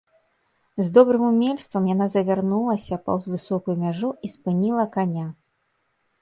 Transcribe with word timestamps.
З 0.85 0.85
добрым 0.95 1.25
умельствам 1.31 1.83
яна 1.93 2.07
завярнулася 2.13 2.99
паўз 3.11 3.29
высокую 3.33 3.75
мяжу 3.83 4.09
і 4.29 4.31
спыніла 4.37 4.89
каня. 4.99 5.27